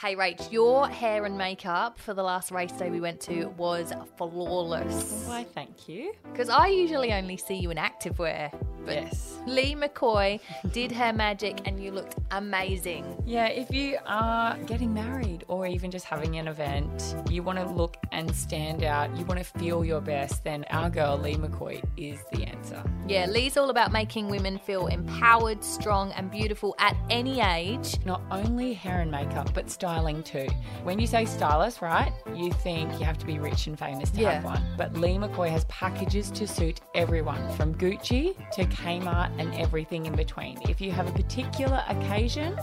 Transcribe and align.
Hey, 0.00 0.16
Rach, 0.16 0.50
your 0.50 0.88
hair 0.88 1.26
and 1.26 1.36
makeup 1.36 1.98
for 1.98 2.14
the 2.14 2.22
last 2.22 2.50
race 2.50 2.72
day 2.72 2.88
we 2.88 3.02
went 3.02 3.20
to 3.20 3.48
was 3.58 3.92
flawless. 4.16 5.24
Why, 5.26 5.44
thank 5.44 5.90
you. 5.90 6.14
Because 6.32 6.48
I 6.48 6.68
usually 6.68 7.12
only 7.12 7.36
see 7.36 7.56
you 7.56 7.70
in 7.70 7.76
activewear. 7.76 8.50
But 8.84 8.94
Yes. 8.94 9.38
Leigh 9.46 9.74
McCoy 9.74 10.38
did 10.72 10.92
her 10.92 11.12
magic 11.12 11.62
and 11.66 11.82
you 11.82 11.90
looked 11.92 12.16
amazing. 12.30 13.04
Yeah, 13.24 13.46
if 13.46 13.72
you 13.72 13.96
are 14.06 14.56
getting 14.66 14.92
married 14.92 15.44
or 15.48 15.66
even 15.66 15.90
just 15.90 16.04
having 16.04 16.36
an 16.36 16.46
event, 16.48 17.16
you 17.30 17.42
want 17.42 17.58
to 17.58 17.66
look 17.66 17.96
and 18.12 18.34
stand 18.34 18.82
out, 18.84 19.14
you 19.16 19.24
want 19.24 19.38
to 19.38 19.44
feel 19.58 19.84
your 19.84 20.00
best, 20.00 20.44
then 20.44 20.64
our 20.70 20.90
girl 20.90 21.16
Leigh 21.16 21.36
McCoy 21.36 21.82
is 21.96 22.18
the 22.32 22.44
answer. 22.44 22.82
Yeah, 23.08 23.26
Leigh's 23.26 23.56
all 23.56 23.70
about 23.70 23.92
making 23.92 24.28
women 24.28 24.58
feel 24.58 24.88
empowered, 24.88 25.64
strong, 25.64 26.12
and 26.12 26.30
beautiful 26.30 26.74
at 26.78 26.96
any 27.08 27.40
age. 27.40 27.96
Not 28.04 28.20
only 28.30 28.74
hair 28.74 29.00
and 29.00 29.10
makeup, 29.10 29.52
but 29.54 29.70
styling 29.70 30.22
too. 30.22 30.48
When 30.82 30.98
you 30.98 31.06
say 31.06 31.24
stylist, 31.24 31.80
right, 31.80 32.12
you 32.34 32.52
think 32.52 32.92
you 32.98 33.06
have 33.06 33.18
to 33.18 33.26
be 33.26 33.38
rich 33.38 33.66
and 33.66 33.78
famous 33.78 34.10
to 34.10 34.20
Yeah. 34.20 34.32
have 34.32 34.44
one. 34.44 34.62
But 34.76 34.94
Leigh 34.96 35.16
McCoy 35.16 35.48
has 35.50 35.64
packages 35.64 36.30
to 36.32 36.46
suit 36.46 36.80
everyone, 36.94 37.48
from 37.56 37.74
Gucci 37.74 38.34
to 38.52 38.64
Kmart 38.70 39.30
and 39.38 39.54
everything 39.54 40.06
in 40.06 40.14
between. 40.14 40.58
If 40.68 40.80
you 40.80 40.90
have 40.92 41.08
a 41.08 41.12
particular 41.12 41.82
occasion 41.88 42.58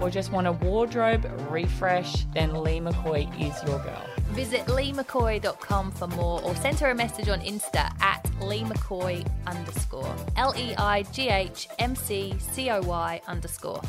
or 0.00 0.10
just 0.10 0.32
want 0.32 0.46
a 0.46 0.52
wardrobe 0.52 1.30
refresh, 1.50 2.24
then 2.34 2.54
Leigh 2.54 2.80
McCoy 2.80 3.28
is 3.40 3.62
your 3.68 3.78
girl. 3.80 4.04
Visit 4.32 4.66
leighmccoy.com 4.66 5.92
for 5.92 6.06
more 6.08 6.42
or 6.42 6.54
send 6.56 6.78
her 6.80 6.90
a 6.90 6.94
message 6.94 7.28
on 7.28 7.40
Insta 7.40 7.92
at 8.00 8.22
leighmccoy 8.40 9.26
underscore. 9.46 10.14
L 10.36 10.54
E 10.56 10.74
I 10.76 11.02
G 11.12 11.28
H 11.28 11.68
M 11.78 11.94
C 11.94 12.34
C 12.38 12.70
O 12.70 12.80
Y 12.82 13.20
underscore. 13.26 13.82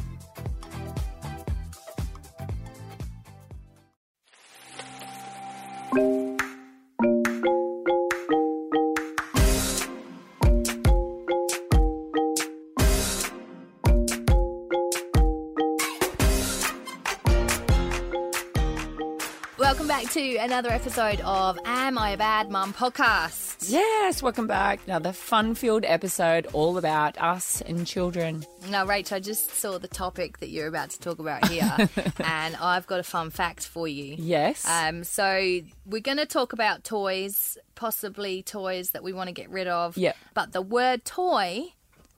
To 20.14 20.36
another 20.36 20.70
episode 20.70 21.20
of 21.22 21.58
Am 21.66 21.98
I 21.98 22.12
a 22.12 22.18
Bad 22.18 22.52
Mum 22.52 22.72
podcast. 22.72 23.72
Yes, 23.72 24.22
welcome 24.22 24.46
back. 24.46 24.80
Another 24.86 25.12
fun 25.12 25.56
filled 25.56 25.84
episode 25.86 26.46
all 26.54 26.78
about 26.78 27.20
us 27.20 27.62
and 27.62 27.88
children. 27.88 28.46
Now, 28.70 28.86
Rach, 28.86 29.12
I 29.12 29.20
just 29.20 29.50
saw 29.50 29.80
the 29.80 29.88
topic 29.88 30.38
that 30.38 30.50
you're 30.50 30.68
about 30.68 30.92
to 30.92 31.00
talk 31.00 31.18
about 31.18 31.48
here, 31.48 31.90
and 32.24 32.56
I've 32.58 32.86
got 32.86 33.00
a 33.00 33.04
fun 33.04 33.32
fact 33.32 33.66
for 33.66 33.88
you. 33.88 34.16
Yes. 34.20 34.64
Um, 34.70 35.04
so 35.04 35.62
we're 35.84 36.00
going 36.00 36.20
to 36.20 36.28
talk 36.28 36.54
about 36.54 36.84
toys, 36.84 37.58
possibly 37.74 38.44
toys 38.44 38.92
that 38.92 39.04
we 39.04 39.14
want 39.14 39.30
to 39.30 39.34
get 39.34 39.50
rid 39.50 39.66
of. 39.66 39.98
Yep. 39.98 40.16
But 40.36 40.52
the 40.52 40.62
word 40.62 41.06
toy 41.06 41.74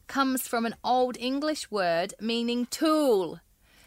comes 0.07 0.49
from 0.49 0.65
an 0.65 0.75
old 0.83 1.15
English 1.17 1.71
word 1.71 2.13
meaning 2.19 2.65
tool. 2.65 3.39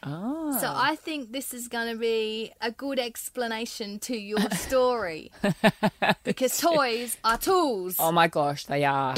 Oh. 0.03 0.59
So 0.61 0.67
ah. 0.69 0.91
I 0.91 0.97
think 0.97 1.33
this 1.33 1.53
is 1.53 1.69
going 1.69 1.93
to 1.93 1.99
be 1.99 2.53
a 2.61 2.71
good 2.71 2.99
explanation 2.99 3.99
to 4.01 4.17
your 4.17 4.41
story. 4.53 5.31
because 6.25 6.59
toys 6.61 7.17
are 7.25 7.39
tools. 7.39 7.97
oh 7.99 8.13
my 8.13 8.29
gosh, 8.29 8.65
they 8.67 8.85
are. 8.85 9.15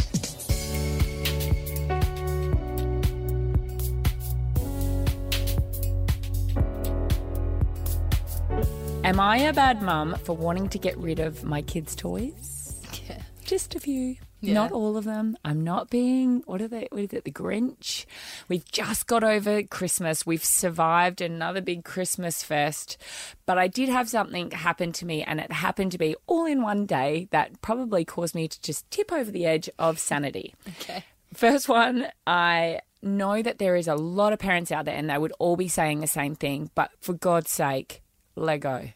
Am 9.02 9.18
I 9.18 9.38
a 9.38 9.52
bad 9.52 9.82
mum 9.82 10.14
for 10.24 10.36
wanting 10.36 10.68
to 10.68 10.78
get 10.78 10.96
rid 10.96 11.20
of 11.20 11.42
my 11.42 11.62
kids' 11.62 11.94
toys? 11.94 12.56
Yeah. 13.08 13.22
Just 13.44 13.74
a 13.74 13.80
few. 13.80 14.16
Yeah. 14.40 14.54
Not 14.54 14.72
all 14.72 14.96
of 14.96 15.04
them. 15.04 15.36
I'm 15.44 15.62
not 15.62 15.90
being 15.90 16.42
what 16.46 16.62
are 16.62 16.68
they 16.68 16.88
what 16.90 17.02
is 17.02 17.12
it, 17.12 17.24
the 17.24 17.30
Grinch? 17.30 18.06
We've 18.48 18.64
just 18.64 19.06
got 19.06 19.22
over 19.22 19.62
Christmas. 19.62 20.24
We've 20.24 20.44
survived 20.44 21.20
another 21.20 21.60
big 21.60 21.84
Christmas 21.84 22.42
fest. 22.42 22.96
But 23.44 23.58
I 23.58 23.68
did 23.68 23.88
have 23.88 24.08
something 24.08 24.50
happen 24.50 24.92
to 24.92 25.06
me 25.06 25.22
and 25.22 25.40
it 25.40 25.52
happened 25.52 25.92
to 25.92 25.98
be 25.98 26.16
all 26.26 26.46
in 26.46 26.62
one 26.62 26.86
day 26.86 27.28
that 27.32 27.60
probably 27.60 28.04
caused 28.04 28.34
me 28.34 28.48
to 28.48 28.60
just 28.62 28.90
tip 28.90 29.12
over 29.12 29.30
the 29.30 29.46
edge 29.46 29.68
of 29.78 29.98
sanity. 29.98 30.54
Okay. 30.80 31.04
First 31.34 31.68
one, 31.68 32.08
I 32.26 32.80
know 33.02 33.42
that 33.42 33.58
there 33.58 33.76
is 33.76 33.88
a 33.88 33.94
lot 33.94 34.32
of 34.32 34.38
parents 34.38 34.72
out 34.72 34.84
there 34.84 34.96
and 34.96 35.08
they 35.08 35.18
would 35.18 35.32
all 35.38 35.56
be 35.56 35.68
saying 35.68 36.00
the 36.00 36.06
same 36.06 36.34
thing, 36.34 36.70
but 36.74 36.90
for 37.00 37.12
God's 37.12 37.50
sake, 37.50 38.02
Lego. 38.36 38.90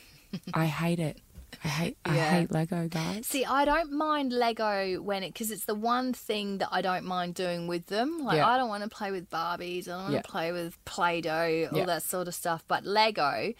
I 0.54 0.66
hate 0.66 0.98
it. 0.98 1.20
I 1.64 1.68
hate 1.68 1.96
I 2.04 2.16
hate 2.16 2.50
Lego, 2.52 2.88
guys. 2.88 3.26
See, 3.26 3.44
I 3.44 3.64
don't 3.64 3.92
mind 3.92 4.32
Lego 4.32 5.00
when 5.02 5.22
it 5.22 5.32
because 5.32 5.50
it's 5.50 5.64
the 5.64 5.74
one 5.74 6.12
thing 6.12 6.58
that 6.58 6.68
I 6.70 6.82
don't 6.82 7.04
mind 7.04 7.34
doing 7.34 7.66
with 7.66 7.86
them. 7.86 8.18
Like 8.24 8.36
Yeah. 8.36 8.48
I 8.48 8.56
don't 8.56 8.68
want 8.68 8.84
to 8.84 8.88
play 8.88 9.10
with 9.10 9.28
Barbies, 9.28 9.88
I 9.88 9.92
don't 9.92 9.98
want 10.02 10.10
to 10.10 10.16
Yeah. 10.16 10.22
play 10.24 10.52
with 10.52 10.82
Play-Doh, 10.84 11.68
all 11.72 11.78
Yeah. 11.78 11.84
that 11.86 12.02
sort 12.04 12.28
of 12.28 12.34
stuff. 12.34 12.64
But 12.68 12.84
Lego, 12.84 13.52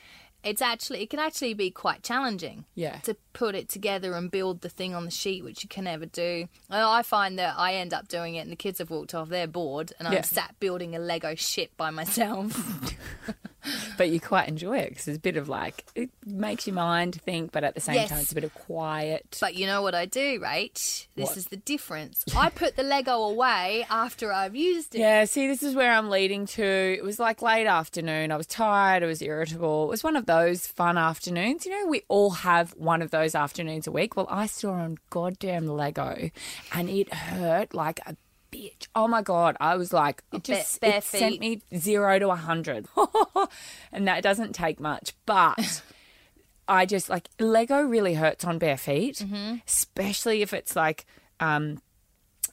it's 0.44 0.62
actually 0.62 1.02
it 1.02 1.10
can 1.10 1.18
actually 1.18 1.54
be 1.54 1.70
quite 1.72 2.04
challenging. 2.04 2.64
Yeah. 2.76 2.98
To 3.00 3.16
put 3.32 3.56
it 3.56 3.68
together 3.68 4.14
and 4.14 4.30
build 4.30 4.60
the 4.60 4.68
thing 4.68 4.94
on 4.94 5.04
the 5.04 5.10
sheet, 5.10 5.42
which 5.42 5.64
you 5.64 5.68
can 5.68 5.84
never 5.84 6.06
do. 6.06 6.46
And 6.70 6.80
I 6.82 7.02
find 7.02 7.36
that 7.40 7.54
I 7.58 7.74
end 7.74 7.92
up 7.92 8.06
doing 8.06 8.36
it, 8.36 8.40
and 8.40 8.52
the 8.52 8.56
kids 8.56 8.78
have 8.78 8.90
walked 8.90 9.14
off. 9.14 9.28
They're 9.28 9.48
bored, 9.48 9.92
and 9.98 10.06
I'm 10.06 10.22
sat 10.22 10.54
building 10.60 10.94
a 10.94 11.00
Lego 11.00 11.34
ship 11.34 11.72
by 11.76 11.90
myself. 11.90 12.54
But 13.96 14.10
you 14.10 14.20
quite 14.20 14.48
enjoy 14.48 14.78
it 14.78 14.90
because 14.90 15.08
it's 15.08 15.16
a 15.18 15.20
bit 15.20 15.36
of 15.36 15.48
like 15.48 15.84
it 15.94 16.10
makes 16.24 16.66
your 16.66 16.74
mind 16.74 17.20
think, 17.22 17.52
but 17.52 17.64
at 17.64 17.74
the 17.74 17.80
same 17.80 17.96
Yes. 17.96 18.10
time 18.10 18.20
it's 18.20 18.32
a 18.32 18.34
bit 18.34 18.44
of 18.44 18.54
quiet. 18.54 19.36
But 19.40 19.54
you 19.56 19.66
know 19.66 19.82
what 19.82 19.94
I 19.94 20.06
do, 20.06 20.40
Rach? 20.40 21.06
This 21.16 21.28
What? 21.30 21.36
is 21.36 21.46
the 21.46 21.56
difference. 21.56 22.24
I 22.36 22.50
put 22.50 22.76
the 22.76 22.82
Lego 22.82 23.22
away 23.22 23.86
after 23.90 24.32
I've 24.32 24.54
used 24.56 24.94
it. 24.94 24.98
yeah, 25.00 25.24
see, 25.24 25.46
this 25.46 25.62
is 25.62 25.74
where 25.74 25.92
I'm 25.92 26.10
leading 26.10 26.46
to. 26.46 26.62
It 26.64 27.02
was 27.02 27.18
like 27.18 27.42
late 27.42 27.66
afternoon. 27.66 28.30
I 28.32 28.36
was 28.36 28.46
tired. 28.46 29.02
I 29.02 29.06
was 29.06 29.22
irritable. 29.22 29.84
It 29.84 29.90
was 29.90 30.04
one 30.04 30.16
of 30.16 30.26
those 30.26 30.66
fun 30.66 30.96
afternoons. 30.98 31.66
You 31.66 31.72
know, 31.72 31.86
we 31.88 32.02
all 32.08 32.30
have 32.30 32.70
one 32.76 33.02
of 33.02 33.10
those 33.10 33.34
afternoons 33.34 33.86
a 33.86 33.92
week. 33.92 34.16
Well, 34.16 34.26
I 34.30 34.46
saw 34.46 34.72
on 34.72 34.98
goddamn 35.10 35.66
Lego, 35.66 36.30
and 36.72 36.88
it 36.88 37.12
hurt 37.12 37.74
like 37.74 38.00
a 38.06 38.16
bitch. 38.52 38.86
Oh 38.94 39.08
my 39.08 39.22
god! 39.22 39.56
I 39.60 39.76
was 39.76 39.92
like, 39.92 40.22
it 40.32 40.44
just 40.44 40.80
bare 40.80 40.96
it 40.98 41.04
sent 41.04 41.40
me 41.40 41.62
zero 41.76 42.18
to 42.18 42.28
a 42.30 42.36
hundred, 42.36 42.86
and 43.92 44.06
that 44.08 44.22
doesn't 44.22 44.54
take 44.54 44.80
much, 44.80 45.12
but. 45.26 45.82
I 46.70 46.84
just 46.84 47.08
like 47.08 47.30
Lego 47.40 47.80
really 47.80 48.12
hurts 48.12 48.44
on 48.44 48.58
bare 48.58 48.76
feet, 48.76 49.14
Mm-hmm. 49.24 49.56
especially 49.66 50.42
if 50.42 50.52
it's 50.52 50.76
like, 50.76 51.06
um, 51.40 51.80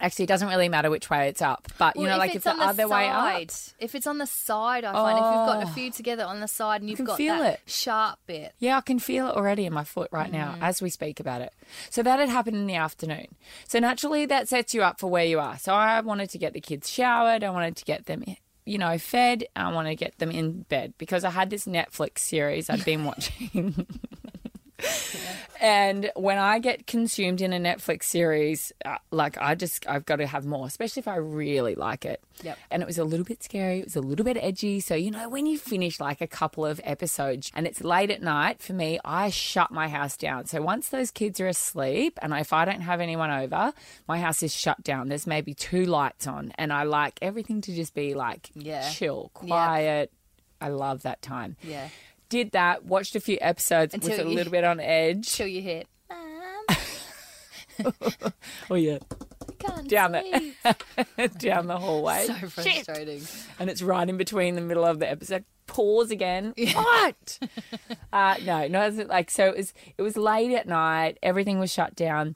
actually, 0.01 0.23
it 0.23 0.27
doesn't 0.27 0.47
really 0.49 0.69
matter 0.69 0.89
which 0.89 1.09
way 1.09 1.27
it's 1.29 1.41
up, 1.41 1.67
but 1.77 1.95
you 1.95 2.03
Well, 2.03 2.11
know, 2.11 2.17
like 2.17 2.35
if 2.35 2.43
the 2.43 2.51
other 2.53 2.87
way 2.87 3.07
up, 3.09 3.41
if 3.79 3.95
it's 3.95 4.07
on 4.07 4.17
the 4.17 4.25
side, 4.27 4.83
I 4.83 4.93
find 4.93 5.17
if 5.17 5.23
you've 5.25 5.47
got 5.47 5.63
a 5.63 5.65
Oh. 5.67 5.73
few 5.73 5.91
together 5.91 6.23
on 6.25 6.39
the 6.39 6.47
side 6.47 6.81
and 6.81 6.89
you've 6.89 7.03
got 7.03 7.17
feel 7.17 7.37
that 7.39 7.53
it. 7.55 7.59
sharp 7.65 8.19
bit. 8.27 8.53
yeah, 8.59 8.77
I 8.77 8.81
can 8.81 8.99
feel 8.99 9.27
it 9.27 9.35
already 9.35 9.65
in 9.65 9.73
my 9.73 9.83
foot 9.83 10.09
right 10.11 10.31
now 10.31 10.55
Mm. 10.57 10.61
as 10.63 10.81
we 10.81 10.89
speak 10.89 11.19
about 11.19 11.41
it. 11.41 11.53
So 11.89 12.03
that 12.03 12.19
had 12.19 12.29
happened 12.29 12.57
in 12.57 12.67
the 12.67 12.75
afternoon. 12.75 13.27
So 13.67 13.79
naturally, 13.79 14.25
that 14.25 14.47
sets 14.47 14.73
you 14.73 14.83
up 14.83 14.99
for 14.99 15.09
where 15.09 15.25
you 15.25 15.39
are. 15.39 15.57
So 15.57 15.73
I 15.73 15.99
wanted 16.01 16.29
to 16.31 16.37
get 16.37 16.53
the 16.53 16.61
kids 16.61 16.89
showered. 16.91 17.43
I 17.43 17.49
wanted 17.49 17.75
to 17.77 17.85
get 17.85 18.05
them, 18.05 18.23
you 18.65 18.77
know, 18.77 18.97
fed. 18.97 19.45
I 19.55 19.71
wanted 19.71 19.89
to 19.91 19.95
get 19.95 20.17
them 20.17 20.31
in 20.31 20.63
bed 20.63 20.93
because 20.97 21.23
I 21.23 21.29
had 21.29 21.49
this 21.49 21.65
Netflix 21.65 22.19
series 22.19 22.69
I'd 22.69 22.83
been 22.85 23.03
watching. 23.11 23.87
And 25.61 26.11
when 26.17 26.37
I 26.37 26.59
get 26.59 26.85
consumed 26.85 27.41
in 27.41 27.53
a 27.53 27.57
Netflix 27.57 28.03
series, 28.03 28.73
uh, 28.83 28.97
like 29.09 29.37
I 29.37 29.55
just, 29.55 29.87
I've 29.87 30.05
got 30.05 30.17
to 30.17 30.27
have 30.27 30.45
more, 30.45 30.67
especially 30.67 30.99
if 30.99 31.07
I 31.07 31.15
really 31.15 31.75
like 31.75 32.03
it. 32.05 32.21
Yep. 32.43 32.57
And 32.69 32.81
it 32.83 32.85
was 32.85 32.97
a 32.97 33.05
little 33.05 33.23
bit 33.25 33.41
scary. 33.41 33.79
It 33.79 33.85
was 33.85 33.95
a 33.95 34.01
little 34.01 34.25
bit 34.25 34.35
edgy. 34.37 34.81
So, 34.81 34.95
you 34.95 35.11
know, 35.11 35.29
when 35.29 35.45
you 35.45 35.57
finish 35.57 35.99
like 35.99 36.19
a 36.19 36.27
couple 36.27 36.65
of 36.65 36.81
episodes 36.83 37.51
and 37.55 37.65
it's 37.65 37.81
late 37.81 38.11
at 38.11 38.21
night, 38.21 38.61
for 38.61 38.73
me, 38.73 38.99
I 39.05 39.29
shut 39.29 39.71
my 39.71 39.87
house 39.87 40.17
down. 40.17 40.45
So 40.45 40.61
once 40.61 40.89
those 40.89 41.09
kids 41.09 41.39
are 41.39 41.47
asleep 41.47 42.19
and 42.21 42.33
if 42.33 42.51
I 42.51 42.65
don't 42.65 42.81
have 42.81 42.99
anyone 42.99 43.31
over, 43.31 43.71
my 44.09 44.19
house 44.19 44.43
is 44.43 44.53
shut 44.53 44.83
down. 44.83 45.07
There's 45.07 45.25
maybe 45.25 45.53
two 45.53 45.85
lights 45.85 46.27
on 46.27 46.51
and 46.57 46.73
I 46.73 46.83
like 46.83 47.17
everything 47.21 47.61
to 47.61 47.73
just 47.73 47.93
be 47.95 48.13
like 48.13 48.51
Yeah. 48.55 48.89
chill, 48.89 49.31
quiet. 49.33 50.11
I 50.59 50.67
love 50.67 51.03
that 51.03 51.21
time. 51.21 51.55
Yeah. 51.63 51.87
Did 52.29 52.51
that, 52.51 52.85
watched 52.85 53.15
a 53.15 53.19
few 53.19 53.37
episodes 53.41 53.93
with 53.93 54.03
Until 54.05 54.27
a 54.27 54.29
you- 54.29 54.35
little 54.35 54.51
bit 54.51 54.63
on 54.63 54.79
edge. 54.79 55.31
Till 55.31 55.47
you 55.47 55.61
hit. 55.61 55.87
Mom, 56.09 56.65
Oh 58.69 58.75
yeah, 58.75 58.97
I 59.49 59.53
can't 59.59 59.87
Down 59.89 60.11
the- 60.13 60.53
sleep." 61.17 61.37
down 61.39 61.67
the 61.67 61.77
hallway. 61.77 62.25
So 62.25 62.33
Shit. 62.33 62.51
frustrating. 62.51 63.21
and 63.59 63.69
it's 63.69 63.81
right 63.81 64.07
in 64.07 64.17
between 64.17 64.55
the 64.55 64.61
middle 64.61 64.85
of 64.85 64.99
the 64.99 65.09
episode. 65.09 65.43
Pause 65.67 66.11
again. 66.11 66.53
What? 66.73 67.39
uh, 68.13 68.35
no, 68.45 68.67
no. 68.67 68.81
It's 68.83 69.09
like 69.09 69.29
so. 69.31 69.47
It 69.47 69.57
was. 69.57 69.73
It 69.97 70.01
was 70.03 70.15
late 70.15 70.51
at 70.51 70.67
night. 70.67 71.17
Everything 71.23 71.59
was 71.59 71.71
shut 71.73 71.95
down. 71.95 72.35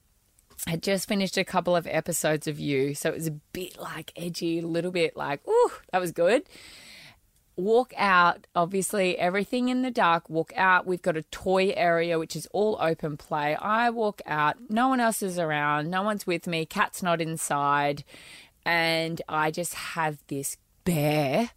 I 0.67 0.71
had 0.71 0.83
just 0.83 1.07
finished 1.07 1.37
a 1.37 1.45
couple 1.45 1.73
of 1.75 1.87
episodes 1.87 2.45
of 2.47 2.59
You, 2.59 2.93
so 2.93 3.09
it 3.09 3.15
was 3.15 3.27
a 3.27 3.31
bit 3.31 3.79
like 3.79 4.11
edgy, 4.17 4.59
a 4.59 4.67
little 4.67 4.91
bit 4.91 5.15
like, 5.15 5.39
ooh, 5.47 5.71
that 5.93 6.01
was 6.01 6.11
good. 6.11 6.43
Walk 7.59 7.93
out, 7.97 8.47
obviously, 8.55 9.17
everything 9.17 9.69
in 9.69 9.81
the 9.81 9.91
dark, 9.91 10.29
walk 10.29 10.53
out. 10.55 10.87
We've 10.87 11.01
got 11.01 11.17
a 11.17 11.23
toy 11.23 11.73
area, 11.75 12.17
which 12.17 12.35
is 12.35 12.47
all 12.51 12.77
open 12.79 13.17
play. 13.17 13.55
I 13.55 13.89
walk 13.89 14.21
out, 14.25 14.57
no 14.69 14.87
one 14.87 14.99
else 14.99 15.21
is 15.21 15.37
around, 15.37 15.89
no 15.89 16.01
one's 16.01 16.25
with 16.25 16.47
me, 16.47 16.65
cat's 16.65 17.03
not 17.03 17.21
inside. 17.21 18.03
And 18.65 19.21
I 19.27 19.51
just 19.51 19.73
have 19.73 20.17
this 20.27 20.57
bear 20.83 21.51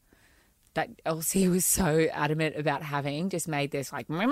that 0.75 0.90
Elsie 1.04 1.49
was 1.49 1.64
so 1.64 2.08
adamant 2.12 2.56
about 2.56 2.82
having 2.82 3.28
just 3.28 3.49
made 3.49 3.70
this 3.70 3.93
like 3.93 4.08
me 4.08 4.26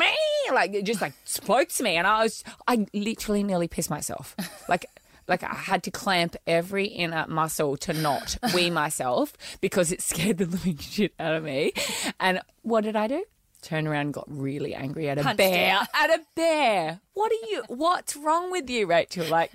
like 0.52 0.74
it 0.74 0.84
just 0.84 1.00
like 1.00 1.12
spoke 1.24 1.68
to 1.68 1.82
me 1.82 1.96
and 1.96 2.06
I 2.06 2.22
was 2.22 2.42
I 2.66 2.86
literally 2.94 3.42
nearly 3.42 3.68
pissed 3.68 3.90
myself 3.90 4.34
like 4.68 4.86
like 5.30 5.42
I 5.42 5.54
had 5.54 5.82
to 5.84 5.90
clamp 5.90 6.36
every 6.46 6.86
inner 6.86 7.24
muscle 7.28 7.78
to 7.78 7.94
not 7.94 8.36
wee 8.54 8.68
myself 8.68 9.32
because 9.62 9.90
it 9.92 10.02
scared 10.02 10.36
the 10.38 10.44
living 10.46 10.76
shit 10.80 11.14
out 11.18 11.34
of 11.36 11.44
me 11.44 11.72
and 12.18 12.40
what 12.62 12.84
did 12.84 12.96
I 12.96 13.06
do 13.06 13.24
Turn 13.62 13.86
around 13.86 14.00
and 14.06 14.14
got 14.14 14.24
really 14.26 14.74
angry 14.74 15.10
at 15.10 15.18
a 15.18 15.22
Punched 15.22 15.36
bear. 15.36 15.80
it. 15.82 15.88
At 15.94 16.08
a 16.08 16.22
bear. 16.34 17.00
What 17.12 17.30
are 17.30 17.50
you? 17.50 17.62
What's 17.68 18.16
wrong 18.16 18.50
with 18.50 18.70
you, 18.70 18.86
Rachel? 18.86 19.26
Like, 19.26 19.52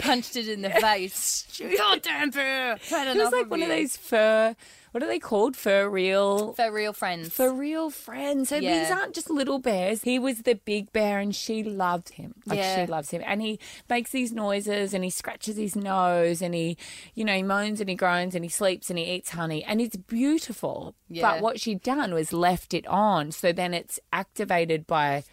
Punched 0.00 0.34
it 0.34 0.48
in 0.48 0.62
the 0.62 0.70
face. 0.70 1.46
Goddamn 1.76 2.30
bear! 2.30 2.72
It 2.72 3.16
was 3.16 3.32
like 3.32 3.48
one 3.48 3.62
of 3.62 3.68
those 3.68 3.96
fur. 3.96 4.56
What 4.94 5.02
are 5.02 5.08
they 5.08 5.18
called? 5.18 5.56
FurReal. 5.56 6.54
for 6.54 6.70
real 6.70 6.92
friends. 6.92 7.30
FurReal 7.30 7.92
Friends. 7.92 8.48
So 8.50 8.60
these 8.60 8.90
aren't 8.92 9.12
just 9.12 9.28
little 9.28 9.58
bears. 9.58 10.02
He 10.02 10.20
was 10.20 10.42
the 10.42 10.54
big 10.54 10.92
bear 10.92 11.18
and 11.18 11.34
she 11.34 11.64
loved 11.64 12.10
him. 12.10 12.34
Like 12.46 12.58
Yeah. 12.60 12.84
she 12.84 12.90
loves 12.90 13.10
him. 13.10 13.20
And 13.26 13.42
he 13.42 13.58
makes 13.90 14.12
these 14.12 14.30
noises 14.30 14.94
and 14.94 15.02
he 15.02 15.10
scratches 15.10 15.56
his 15.56 15.74
nose 15.74 16.40
and 16.40 16.54
he, 16.54 16.76
you 17.16 17.24
know, 17.24 17.34
he 17.34 17.42
moans 17.42 17.80
and 17.80 17.90
he 17.90 17.96
groans 17.96 18.36
and 18.36 18.44
he 18.44 18.48
sleeps 18.48 18.88
and 18.88 18.96
he 18.96 19.04
eats 19.04 19.30
honey. 19.30 19.64
And 19.64 19.80
it's 19.80 19.96
beautiful. 19.96 20.94
Yeah. 21.08 21.22
But 21.28 21.42
what 21.42 21.58
she'd 21.60 21.82
done 21.82 22.14
was 22.14 22.32
left 22.32 22.72
it 22.72 22.86
on. 22.86 23.32
So 23.32 23.50
then 23.52 23.74
it's 23.74 23.98
activated 24.12 24.86
by 24.86 25.24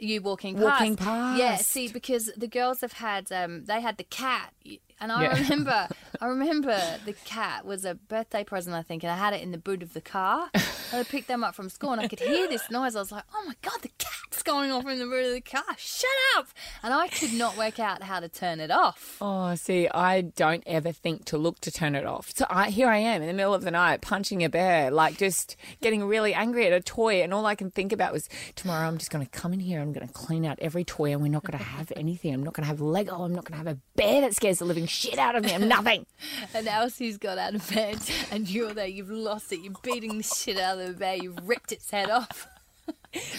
you 0.00 0.22
walking 0.22 0.56
past. 0.56 0.64
Walking 0.64 0.96
Yeah, 1.38 1.52
past. 1.56 1.66
see, 1.68 1.86
because 1.86 2.32
the 2.36 2.48
girls 2.48 2.80
have 2.80 2.94
had, 2.94 3.30
um, 3.30 3.64
they 3.66 3.80
had 3.80 3.96
the 3.96 4.02
cat, 4.04 4.52
and 5.00 5.10
I 5.12 5.22
Yeah. 5.22 5.38
remember, 5.42 5.88
I 6.20 6.26
remember 6.26 6.80
the 7.04 7.12
cat 7.24 7.64
was 7.64 7.84
a 7.84 7.94
birthday 7.94 8.44
present, 8.44 8.74
I 8.74 8.82
think, 8.82 9.02
and 9.02 9.12
I 9.12 9.16
had 9.16 9.34
it 9.34 9.42
in 9.42 9.50
the 9.52 9.58
boot 9.58 9.82
of 9.82 9.92
the 9.94 10.00
car. 10.00 10.50
I 10.92 11.02
picked 11.02 11.28
them 11.28 11.44
up 11.44 11.54
from 11.54 11.68
school, 11.68 11.92
and 11.92 12.00
I 12.00 12.08
could 12.08 12.20
hear 12.20 12.48
this 12.48 12.70
noise. 12.70 12.96
I 12.96 13.00
was 13.00 13.12
like, 13.12 13.24
"Oh 13.34 13.44
my 13.46 13.54
god, 13.62 13.82
the 13.82 13.90
cat's 13.98 14.42
going 14.42 14.72
off 14.72 14.86
in 14.86 14.98
the 14.98 15.04
boot 15.04 15.26
of 15.26 15.32
the 15.32 15.40
car! 15.40 15.62
Shut 15.76 16.08
up!" 16.36 16.48
And 16.82 16.94
I 16.94 17.08
could 17.08 17.34
not 17.34 17.56
work 17.58 17.78
out 17.78 18.02
how 18.02 18.20
to 18.20 18.28
turn 18.28 18.58
it 18.60 18.70
off. 18.70 19.18
Oh, 19.20 19.54
see, 19.54 19.86
I 19.88 20.22
don't 20.22 20.62
ever 20.66 20.90
think 20.92 21.26
to 21.26 21.36
look 21.38 21.60
to 21.60 21.70
turn 21.70 21.94
it 21.94 22.06
off. 22.06 22.32
So 22.34 22.46
I, 22.48 22.70
here 22.70 22.88
I 22.88 22.98
am 22.98 23.20
in 23.20 23.28
the 23.28 23.34
middle 23.34 23.52
of 23.54 23.62
the 23.64 23.70
night 23.70 24.00
punching 24.00 24.42
a 24.42 24.48
bear, 24.48 24.90
like 24.90 25.18
just 25.18 25.56
getting 25.82 26.04
really 26.04 26.32
angry 26.32 26.66
at 26.66 26.72
a 26.72 26.80
toy. 26.80 27.22
And 27.22 27.34
all 27.34 27.44
I 27.46 27.54
can 27.54 27.70
think 27.70 27.92
about 27.92 28.12
was 28.12 28.28
tomorrow 28.56 28.86
I'm 28.88 28.96
just 28.98 29.10
going 29.10 29.24
to 29.24 29.30
come 29.30 29.52
in 29.52 29.60
here, 29.60 29.80
I'm 29.80 29.92
going 29.92 30.06
to 30.06 30.12
clean 30.12 30.46
out 30.46 30.58
every 30.60 30.84
toy, 30.84 31.12
and 31.12 31.20
we're 31.20 31.28
not 31.28 31.44
going 31.44 31.58
to 31.58 31.64
have 31.64 31.92
anything. 31.94 32.32
I'm 32.32 32.42
not 32.42 32.54
going 32.54 32.64
to 32.64 32.68
have 32.68 32.80
Lego. 32.80 33.22
I'm 33.22 33.34
not 33.34 33.44
going 33.44 33.60
to 33.60 33.68
have 33.68 33.76
a 33.76 33.78
bear 33.94 34.22
that 34.22 34.34
scares 34.34 34.58
the 34.60 34.64
living 34.64 34.86
shit 34.88 35.18
out 35.18 35.36
of 35.36 35.44
me. 35.44 35.54
I'm 35.54 35.68
nothing. 35.68 36.06
And 36.54 36.66
Elsie's 36.66 37.18
got 37.18 37.38
out 37.38 37.54
of 37.54 37.68
bed, 37.72 37.98
and 38.30 38.48
you're 38.48 38.72
there. 38.72 38.86
You've 38.86 39.10
lost 39.10 39.52
it. 39.52 39.60
You're 39.60 39.74
beating 39.82 40.16
the 40.16 40.22
shit 40.22 40.58
out 40.58 40.78
of 40.78 40.88
the 40.88 40.94
bear. 40.94 41.16
You've 41.16 41.38
ripped 41.46 41.72
its 41.72 41.90
head 41.90 42.10
off. 42.10 42.48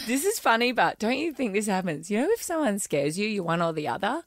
this 0.08 0.26
is 0.26 0.40
funny, 0.40 0.72
but 0.72 1.00
don't 1.00 1.18
you 1.18 1.34
think 1.34 1.54
this 1.54 1.68
happens? 1.68 2.10
You 2.10 2.22
know, 2.22 2.30
if 2.32 2.42
someone 2.42 2.80
scares 2.80 3.18
you, 3.18 3.28
you're 3.28 3.44
one 3.44 3.62
or 3.62 3.74
the 3.74 3.88
other. 3.88 4.24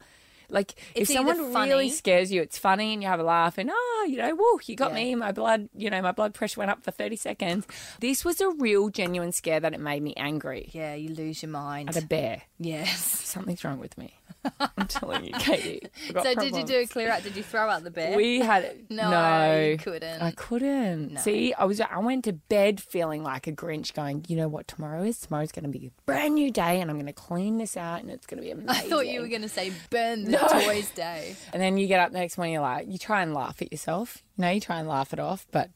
Like 0.52 0.74
It's 0.94 1.10
if 1.10 1.16
someone 1.16 1.52
funny- 1.52 1.70
really 1.70 1.88
scares 1.88 2.30
you, 2.30 2.42
it's 2.42 2.58
funny 2.58 2.92
and 2.92 3.02
you 3.02 3.08
have 3.08 3.18
a 3.20 3.24
laugh 3.24 3.58
and 3.58 3.70
oh, 3.72 4.06
you 4.08 4.18
know, 4.18 4.34
whoa, 4.38 4.60
you 4.66 4.76
got 4.76 4.90
Yeah. 4.90 4.96
me. 4.96 5.14
My 5.16 5.32
blood, 5.32 5.68
you 5.74 5.90
know, 5.90 6.00
my 6.02 6.12
blood 6.12 6.34
pressure 6.34 6.60
went 6.60 6.70
up 6.70 6.84
for 6.84 6.90
thirty 6.90 7.16
seconds. 7.16 7.66
This 8.00 8.24
was 8.24 8.40
a 8.40 8.50
real, 8.50 8.88
genuine 8.90 9.32
scare 9.32 9.60
that 9.60 9.72
it 9.74 9.80
made 9.80 10.02
me 10.02 10.14
angry. 10.16 10.68
Yeah, 10.72 10.94
you 10.94 11.14
lose 11.14 11.42
your 11.42 11.50
mind. 11.50 11.88
At 11.88 11.96
a 12.02 12.06
bear. 12.06 12.42
Yes. 12.58 13.00
Something's 13.32 13.64
wrong 13.64 13.78
with 13.78 13.96
me. 13.98 14.14
I'm 14.60 14.88
telling 14.88 15.24
you, 15.24 15.32
Katie. 15.34 15.82
So 16.12 16.34
did 16.34 16.56
you 16.56 16.64
do 16.64 16.80
a 16.80 16.86
clear 16.86 17.10
out? 17.10 17.22
Did 17.22 17.36
you 17.36 17.44
throw 17.44 17.70
out 17.70 17.84
the 17.84 17.92
bear? 17.92 18.16
We 18.16 18.40
had 18.40 18.76
No, 18.90 19.08
no, 19.10 19.60
you 19.60 19.78
couldn't. 19.78 20.20
I 20.20 20.32
couldn't. 20.32 21.18
See, 21.18 21.54
I 21.54 21.64
was. 21.64 21.80
I 21.80 21.98
went 21.98 22.24
to 22.24 22.32
bed 22.32 22.80
feeling 22.80 23.22
like 23.22 23.46
a 23.46 23.52
Grinch, 23.52 23.94
going, 23.94 24.24
you 24.28 24.36
know 24.36 24.48
what 24.48 24.66
tomorrow 24.66 25.04
is? 25.04 25.18
Tomorrow's 25.20 25.52
going 25.52 25.62
to 25.64 25.70
be 25.78 25.86
a 25.86 25.90
brand 26.06 26.34
new 26.34 26.50
day, 26.50 26.80
and 26.80 26.90
I'm 26.90 26.96
going 26.96 27.06
to 27.06 27.12
clean 27.12 27.58
this 27.58 27.76
out, 27.76 28.00
and 28.02 28.10
it's 28.10 28.26
going 28.26 28.38
to 28.38 28.42
be 28.44 28.50
amazing. 28.50 28.68
I 28.68 28.88
thought 28.88 29.06
you 29.06 29.20
were 29.20 29.28
going 29.28 29.42
to 29.42 29.48
say 29.48 29.72
burn 29.90 30.24
the 30.24 30.32
Toys 30.64 30.90
day. 30.90 31.36
And 31.52 31.62
then 31.62 31.76
you 31.78 31.86
get 31.86 32.00
up 32.00 32.12
the 32.12 32.18
next 32.18 32.36
morning, 32.38 32.54
you're 32.54 32.62
like, 32.62 32.86
you 32.88 32.98
try 32.98 33.22
and 33.22 33.34
laugh 33.34 33.60
at 33.62 33.72
yourself. 33.72 34.22
You 34.36 34.42
know, 34.42 34.50
you 34.50 34.60
try 34.60 34.78
and 34.78 34.88
laugh 34.88 35.12
it 35.12 35.18
off, 35.18 35.46
but 35.50 35.70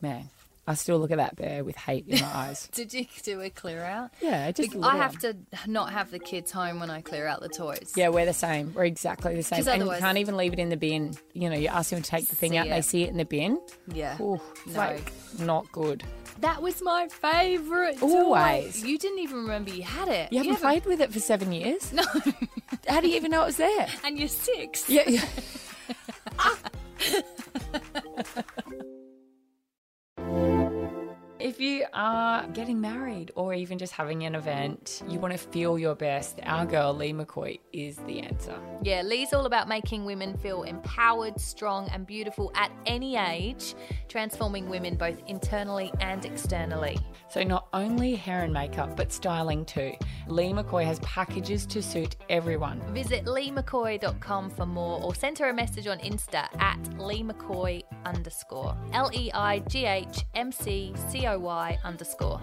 man, 0.00 0.30
I 0.70 0.74
still 0.74 0.98
look 0.98 1.10
at 1.10 1.16
that 1.16 1.34
bear 1.34 1.64
with 1.64 1.76
hate 1.76 2.04
in 2.08 2.20
my 2.20 2.26
eyes. 2.26 2.68
Did 2.74 2.92
you 2.92 3.06
do 3.22 3.40
a 3.40 3.48
clear 3.48 3.82
out? 3.82 4.10
Yeah, 4.20 4.46
I 4.46 4.52
just 4.52 4.76
I 4.76 4.96
have 4.98 5.12
one. 5.22 5.34
to 5.62 5.70
not 5.70 5.92
have 5.92 6.10
the 6.10 6.18
kids 6.18 6.50
home 6.52 6.78
when 6.78 6.90
I 6.90 7.00
clear 7.00 7.26
out 7.26 7.40
the 7.40 7.48
toys. 7.48 7.94
Yeah, 7.96 8.10
we're 8.10 8.26
the 8.26 8.34
same. 8.34 8.74
We're 8.74 8.84
exactly 8.84 9.34
the 9.34 9.42
same. 9.42 9.66
And 9.66 9.82
you 9.82 9.90
can't 9.98 10.18
even 10.18 10.36
leave 10.36 10.52
it 10.52 10.58
in 10.58 10.68
the 10.68 10.76
bin. 10.76 11.16
You 11.32 11.48
know, 11.48 11.56
you 11.56 11.68
ask 11.68 11.88
them 11.90 12.02
to 12.02 12.10
take 12.10 12.28
the 12.28 12.36
thing 12.36 12.56
out, 12.58 12.66
and 12.66 12.74
they 12.76 12.82
see 12.82 13.02
it 13.02 13.08
in 13.08 13.16
the 13.16 13.24
bin. 13.24 13.58
Yeah. 13.92 14.20
Ooh, 14.20 14.38
No. 14.66 14.72
like 14.76 15.10
not 15.38 15.72
good. 15.72 16.04
That 16.40 16.60
was 16.62 16.82
my 16.82 17.08
favourite. 17.08 18.02
Always. 18.02 18.82
toy. 18.82 18.88
You 18.88 18.98
didn't 18.98 19.20
even 19.20 19.36
remember 19.38 19.70
you 19.70 19.82
had 19.84 20.08
it. 20.08 20.30
You 20.32 20.38
haven't 20.38 20.52
haven't- 20.54 20.68
played 20.68 20.84
with 20.86 21.00
it 21.00 21.12
for 21.12 21.18
seven 21.18 21.50
years. 21.50 21.92
No. 21.94 22.04
How 22.88 23.00
do 23.00 23.08
you 23.08 23.16
even 23.16 23.30
know 23.30 23.42
it 23.42 23.46
was 23.46 23.56
there? 23.56 23.86
and 24.04 24.18
you're 24.18 24.28
six. 24.28 24.88
Yeah, 24.88 25.04
yeah. 25.08 25.24
If 31.58 31.62
you 31.62 31.86
are 31.92 32.46
getting 32.46 32.80
married 32.80 33.32
or 33.34 33.52
even 33.52 33.78
just 33.78 33.92
having 33.92 34.22
an 34.22 34.36
event, 34.36 35.02
you 35.08 35.18
want 35.18 35.32
to 35.32 35.38
feel 35.38 35.76
your 35.76 35.96
best, 35.96 36.38
our 36.44 36.64
girl 36.64 36.94
Leigh 36.94 37.12
McCoy 37.12 37.58
is 37.72 37.96
the 38.06 38.20
answer. 38.20 38.56
Yeah, 38.80 39.02
Leigh's 39.02 39.32
all 39.32 39.44
about 39.44 39.68
making 39.68 40.04
women 40.04 40.38
feel 40.38 40.62
empowered, 40.62 41.40
strong, 41.40 41.88
and 41.88 42.06
beautiful 42.06 42.52
at 42.54 42.70
any 42.86 43.16
age, 43.16 43.74
transforming 44.06 44.68
women 44.68 44.94
both 44.94 45.20
internally 45.26 45.92
and 45.98 46.24
externally. 46.24 46.96
So, 47.28 47.42
not 47.42 47.66
only 47.72 48.14
hair 48.14 48.44
and 48.44 48.52
makeup, 48.52 48.96
but 48.96 49.12
styling 49.12 49.64
too. 49.64 49.94
Leigh 50.28 50.52
McCoy 50.52 50.84
has 50.84 51.00
packages 51.00 51.66
to 51.66 51.82
suit 51.82 52.14
everyone. 52.30 52.80
Visit 52.94 53.24
leighmccoy.com 53.24 54.50
for 54.50 54.64
more 54.64 55.02
or 55.02 55.12
send 55.12 55.36
her 55.40 55.48
a 55.48 55.54
message 55.54 55.88
on 55.88 55.98
Insta 55.98 56.46
at 56.60 56.80
leighmccoy 56.98 57.82
underscore. 58.06 58.76
L 58.92 59.10
E 59.12 59.32
I 59.34 59.58
G 59.66 59.86
H 59.86 60.24
M 60.36 60.52
C 60.52 60.94
C 61.08 61.26
O 61.26 61.47
Y 61.48 61.78
underscore. 61.82 62.42